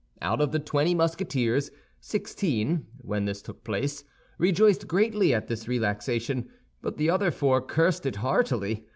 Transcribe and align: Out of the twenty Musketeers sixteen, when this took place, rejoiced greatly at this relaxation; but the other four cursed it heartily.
Out 0.19 0.41
of 0.41 0.51
the 0.51 0.57
twenty 0.57 0.95
Musketeers 0.95 1.69
sixteen, 1.99 2.87
when 3.03 3.25
this 3.25 3.39
took 3.39 3.63
place, 3.63 4.03
rejoiced 4.39 4.87
greatly 4.87 5.31
at 5.31 5.47
this 5.47 5.67
relaxation; 5.67 6.49
but 6.81 6.97
the 6.97 7.11
other 7.11 7.29
four 7.29 7.61
cursed 7.61 8.07
it 8.07 8.15
heartily. 8.15 8.87